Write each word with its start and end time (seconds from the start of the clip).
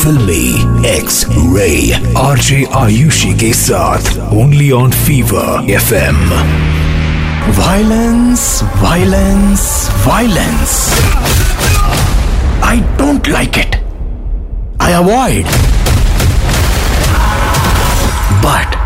फिल्मी 0.00 0.86
X 0.88 1.24
ray 1.30 1.70
RJ 2.18 2.64
Ayushi 2.76 3.32
के 3.38 3.52
साथ 3.54 4.16
only 4.42 4.70
on 4.80 4.90
fever 5.06 5.70
F 5.70 5.92
M 5.92 6.20
violence 7.58 8.44
violence 8.82 9.66
violence 10.06 10.76
I 12.64 12.80
don't 12.98 13.28
like 13.28 13.58
it 13.58 13.76
I 14.82 14.92
avoid 14.92 15.46
but 18.46 18.76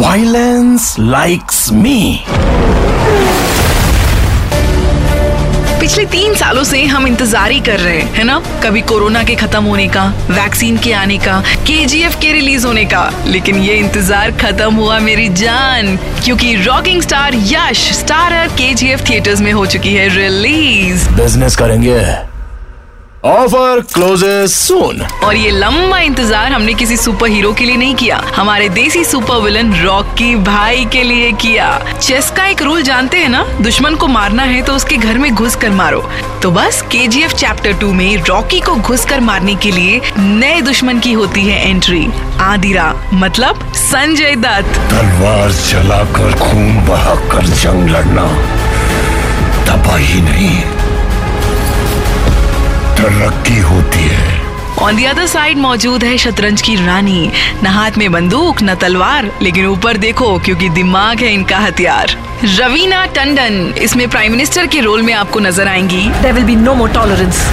violence 0.00 0.94
likes 0.98 1.68
me 1.72 2.00
पिछले 5.97 6.11
तीन 6.11 6.33
सालों 6.35 6.63
से 6.63 6.83
हम 6.85 7.05
इंतज़ार 7.07 7.51
ही 7.51 7.59
कर 7.59 7.79
रहे 7.79 7.99
हैं, 7.99 8.13
है 8.13 8.23
ना? 8.23 8.37
कभी 8.63 8.81
कोरोना 8.81 9.23
के 9.23 9.35
खत्म 9.35 9.63
होने 9.63 9.87
का, 9.87 10.03
वैक्सीन 10.29 10.77
के 10.77 10.91
आने 10.93 11.17
का 11.17 11.39
के 11.67 11.85
के 12.21 12.31
रिलीज़ 12.33 12.67
होने 12.67 12.83
का। 12.85 13.01
लेकिन 13.25 13.55
ये 13.55 13.75
इंतज़ार 13.75 14.31
खत्म 14.37 14.73
हुआ 14.75 14.99
मेरी 14.99 15.27
जान, 15.33 15.95
क्योंकि 16.23 16.55
रॉकिंग 16.55 17.01
स्टार 17.01 17.35
यश 17.35 17.91
स्टार 17.99 18.47
के 18.47 18.73
जी 18.73 18.95
थिएटर्स 19.09 19.41
में 19.41 19.51
हो 19.51 19.65
चुकी 19.65 19.93
है 19.93 20.07
रिलीज़। 20.15 21.09
बिज़नेस 21.11 21.55
करेंगे। 21.55 21.99
ऑफ़र 23.25 23.79
क्लोजेस 23.93 24.55
सून 24.55 25.01
और 25.25 25.35
ये 25.35 25.51
लंबा 25.51 25.99
इंतज़ार 25.99 26.51
हमने 26.51 26.73
किसी 26.73 26.97
सुपर 26.97 27.29
हीरो 27.29 27.53
के 27.53 27.65
लिए 27.65 27.77
नहीं 27.77 27.95
किया। 27.95 28.17
हमारे 28.35 28.67
देसी 28.69 29.03
सुपर 29.05 29.39
विलन 29.41 29.73
रॉकी 29.75 30.35
भाई 30.43 30.85
के 30.93 31.01
लिए 31.03 31.31
किया। 31.41 31.97
चेस 31.97 32.29
का 32.37 32.45
एक 32.47 32.61
रूल 32.61 32.81
जानते 32.83 33.17
हैं 33.17 33.29
ना? 33.29 33.43
दुश्मन 33.61 33.95
को 33.95 34.07
मारना 34.07 34.43
है 34.43 34.61
तो 34.61 34.73
उसके 34.73 34.97
घर 34.97 35.17
में 35.17 35.33
घुस 35.33 35.55
कर 35.55 35.69
मारो। 35.71 36.03
तो 36.43 36.51
बस 36.51 36.81
K 36.91 37.07
G 37.07 37.23
F 37.23 37.33
chapter 37.33 37.73
two 37.79 37.91
में 37.93 38.23
रॉकी 38.23 38.59
को 38.59 38.75
घुस 38.75 39.05
कर 39.05 39.19
मारने 39.19 39.55
के 39.55 39.71
लिए 39.71 40.01
नए 40.19 40.61
दुश्मन 40.61 40.99
की 40.99 41.13
होती 41.13 41.47
है 41.47 41.69
एंट्री 41.69 42.07
आदिरा 42.41 42.93
मतलब 43.13 43.71
संजय 43.75 44.35
दत्त। 44.45 44.79
तलवार 44.91 45.51
चलाकर 45.65 46.39
खून 46.39 46.73
बहाकर 46.87 47.45
जंग 47.55 47.89
लड़ना। 47.89 48.31
तबाही 49.65 50.21
नहीं। 50.21 50.76
तरक्की 52.97 53.59
होती 53.59 53.99
है। 53.99 54.41
ऑन 54.79 54.95
दी 54.95 55.03
अदर 55.05 55.25
साइड 55.25 55.57
मौजूद 55.57 56.03
है 56.03 56.17
शतरंज 56.17 56.61
की 56.61 56.75
रानी। 56.75 57.31
न 57.63 57.67
हाथ 57.67 57.91
में 57.97 58.11
बंदूक 58.11 58.61
न 58.63 58.75
तलवार 58.75 59.31
लेकिन 59.41 59.65
ऊपर 59.65 59.97
देखो 59.97 60.39
क्योंकि 60.39 60.69
दिमाग 60.69 61.19
है 61.19 61.33
इनका 61.33 61.57
हथियार। 61.57 62.15
रवीना 62.43 63.05
टंडन 63.05 63.73
इसमें 63.77 64.09
प्राइम 64.09 64.31
मिनिस्टर 64.31 64.67
के 64.67 64.79
रोल 64.79 65.01
में 65.01 65.13
आपको 65.13 65.39
नज़र 65.39 65.67
आएँगी। 65.67 66.09
There 66.21 66.33
will 66.33 66.43
be 66.43 66.55
no 66.55 66.73
more 66.73 66.89
tolerance 66.89 67.45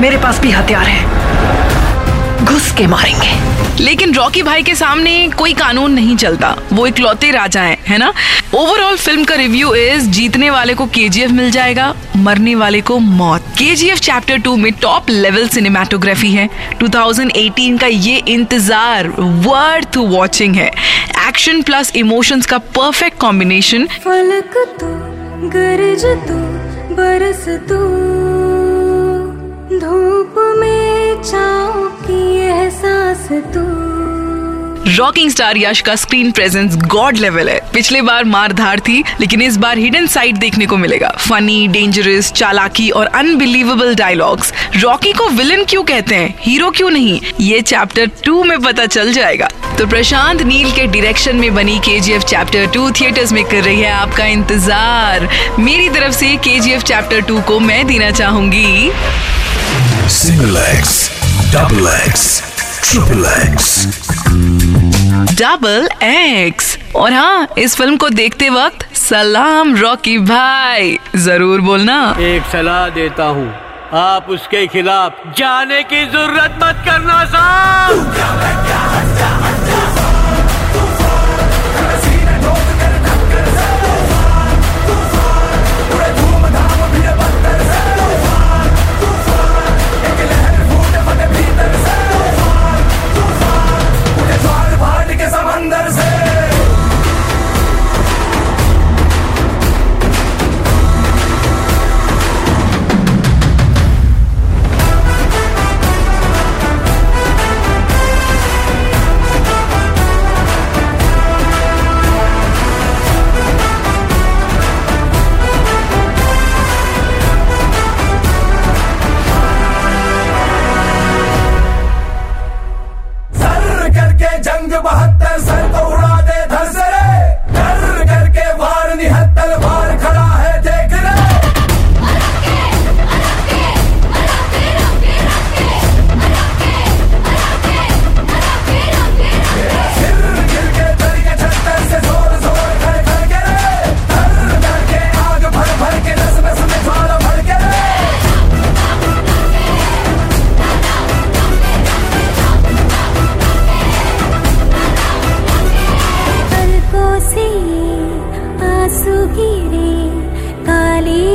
मेरे 0.00 0.16
पास 0.16 0.38
भी 0.38 0.50
हथियार 0.50 0.86
है। 0.86 2.44
घुस 2.44 2.72
के 2.72 2.86
मारेंगे। 2.86 3.38
लेकिन 3.84 4.14
रॉकी 4.14 4.42
भाई 4.42 4.62
के 4.62 4.74
सामने 4.74 5.28
कोई 5.28 5.52
कानून 5.52 5.92
नहीं 5.92 6.16
चलता। 6.16 6.56
वो 6.72 6.86
इकलौते 6.86 7.30
राजा 7.30 7.60
है 7.60 7.78
है 7.88 7.98
ना? 7.98 8.12
ओवरऑल 8.54 8.96
फ़िल्म 8.96 9.24
का 9.24 9.34
रिव्यू 9.34 9.74
इज़ 9.74 10.06
जीतने 10.10 10.50
वाले 10.50 10.74
को 10.74 10.86
के 10.86 11.26
मिल 11.26 11.50
जाएगा 11.50 11.94
मरने 12.16 12.54
वाले 12.54 12.80
को 12.80 12.98
मौत। 12.98 13.39
K 13.60 13.74
G 13.76 13.88
F 13.90 13.98
chapter 14.00 14.38
two 14.40 14.54
में 14.56 14.72
टॉप 14.72 15.08
लेवल 15.10 15.48
सिनेमाटोग्राफी 15.48 16.30
है। 16.32 16.48
2018 16.78 17.78
का 17.80 17.86
ये 17.86 18.16
इंतज़ार 18.28 19.08
वर्थ 19.46 19.96
वॉचिंग 20.12 20.54
है। 20.56 20.68
एक्शन 21.28 21.60
प्लस 21.62 21.92
इमोशंस 21.96 22.46
का 22.46 22.58
परफेक्ट 22.78 23.18
कॉम्बिनेशन 23.20 23.86
फलक 24.04 24.56
गरज 25.54 26.04
बरस 26.96 27.44
धूप 29.78 30.34
में 30.58 31.22
चाओ 31.22 31.84
की 32.00 32.22
एहसास 32.38 33.28
तो। 33.54 33.66
रॉकिंग 34.90 35.30
स्टार 35.30 35.58
यश 35.58 35.80
का 35.80 35.94
स्क्रीन 35.96 36.30
प्रेजेंस 36.32 36.76
गॉड 36.84 37.16
लेवल 37.16 37.48
है। 37.48 37.58
पिछले 37.72 38.00
बार 38.02 38.24
मार 38.24 38.52
धार 38.52 38.80
थी, 38.80 39.02
लेकिन 39.20 39.42
इस 39.42 39.56
बार 39.56 39.78
हिडन 39.78 40.06
साइड 40.06 40.36
देखने 40.38 40.66
को 40.66 40.76
मिलेगा। 40.76 41.08
फनी 41.20 41.66
डेंजरस 41.68 42.30
चालाकी 42.32 42.88
और 42.90 43.06
अनबिलीवेबल 43.06 43.94
डायलॉग्स 43.94 44.52
रॉकी 44.76 45.12
को 45.12 45.28
विलन 45.28 45.64
क्यों 45.64 45.82
कहते 45.82 46.14
हैं? 46.14 46.34
हीरो 46.40 46.70
क्यों 46.70 46.90
नहीं? 46.90 47.20
ये 47.40 47.60
चैप्टर 47.62 48.10
टू 48.24 48.42
में 48.44 48.58
पता 48.62 48.86
चल 48.86 49.12
जाएगा। 49.12 49.48
तो 49.78 49.86
प्रशांत 49.86 50.42
नील 50.42 50.70
के 50.72 50.86
डायरेक्शन 50.86 51.36
में 51.36 51.54
बनी 51.54 51.78
के 51.78 52.00
चैप्टर 52.00 52.66
टू 52.66 52.90
थिएटर्स 52.90 53.32
में 53.32 53.44
कर 53.44 53.62
रही 53.62 53.80
है 53.80 53.92
आपका 53.92 54.26
इंतज़ार। 54.26 55.28
मेरी 55.58 55.88
तरफ़ 55.88 56.14
से 56.14 56.36
के 56.38 56.58
चैप्टर 56.78 57.20
टू 57.20 57.40
को 57.42 57.60
मैं 57.60 57.86
देना 57.86 58.10
चाहूँगी। 58.10 58.90
Single 60.10 60.56
X 60.68 61.10
double 61.54 61.88
X 61.96 62.42
triple 62.82 63.24
X 63.42 63.68
double 65.10 65.88
X 66.04 66.76
और 66.96 67.12
हाँ 67.12 67.48
इस 67.58 67.76
फ़िल्म 67.76 67.96
को 67.96 68.08
देखते 68.10 68.48
वक्त 68.50 68.86
सलाम 68.96 69.74
रॉकी 69.76 70.16
भाई। 70.20 70.98
ज़रूर 71.16 71.60
बोलना। 71.60 71.98
एक 72.20 72.42
सलाह 72.52 72.88
देता 72.90 73.24
हूँ, 73.26 73.48
आप 73.94 74.26
उसके 74.30 74.66
खिलाफ 74.66 75.22
जाने 75.38 75.82
की 75.84 76.04
ज़रूरत 76.06 76.58
मत 76.62 76.82
करना, 76.86 77.24
साहब। 77.26 78.19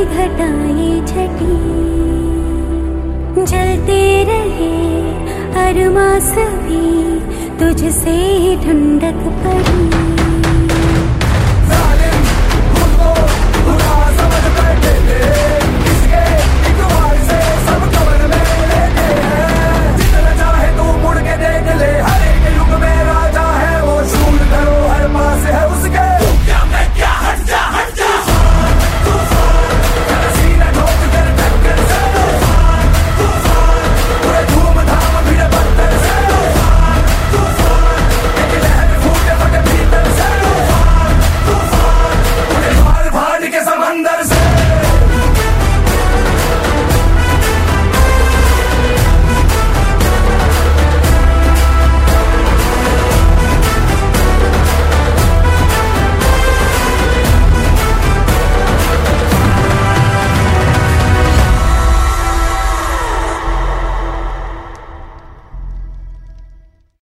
घटाए 0.04 0.88
छठी 1.08 1.56
जलते 3.50 4.00
रहे 4.24 4.72
अरमास 5.64 6.28
सभी 6.30 7.20
तुझसे 7.60 8.10
ही 8.10 8.56
ठंडक 8.64 9.22
पड़ी। 9.44 10.05